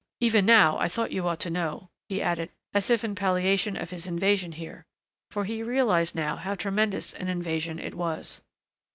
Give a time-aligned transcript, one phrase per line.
[0.19, 3.91] Even now I thought you ought to know," he added, as if in palliation of
[3.91, 4.87] his invasion here.
[5.29, 8.41] For he realized now how tremendous an invasion it was.